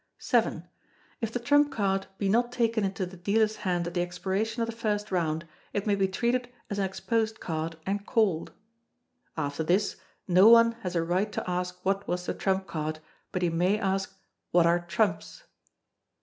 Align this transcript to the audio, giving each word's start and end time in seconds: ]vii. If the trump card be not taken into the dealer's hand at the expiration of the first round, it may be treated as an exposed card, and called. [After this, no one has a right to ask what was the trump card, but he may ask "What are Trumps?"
]vii. 0.31 0.63
If 1.21 1.31
the 1.31 1.37
trump 1.37 1.71
card 1.71 2.07
be 2.17 2.27
not 2.27 2.51
taken 2.51 2.83
into 2.83 3.05
the 3.05 3.17
dealer's 3.17 3.57
hand 3.57 3.85
at 3.85 3.93
the 3.93 4.01
expiration 4.01 4.63
of 4.63 4.65
the 4.65 4.75
first 4.75 5.11
round, 5.11 5.47
it 5.73 5.85
may 5.85 5.93
be 5.93 6.07
treated 6.07 6.49
as 6.71 6.79
an 6.79 6.85
exposed 6.85 7.39
card, 7.39 7.77
and 7.85 8.03
called. 8.03 8.51
[After 9.37 9.63
this, 9.63 9.97
no 10.27 10.49
one 10.49 10.71
has 10.81 10.95
a 10.95 11.03
right 11.03 11.31
to 11.33 11.47
ask 11.47 11.77
what 11.85 12.07
was 12.07 12.25
the 12.25 12.33
trump 12.33 12.65
card, 12.65 12.97
but 13.31 13.43
he 13.43 13.51
may 13.51 13.77
ask 13.77 14.11
"What 14.49 14.65
are 14.65 14.79
Trumps?" 14.79 15.43